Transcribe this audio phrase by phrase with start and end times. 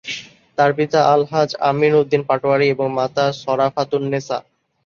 [0.57, 4.37] তার পিতা আলহাজ্ব আমিন উদ্দিন পাটোয়ারী এবং মাতা সরাফাতুন্নেছা।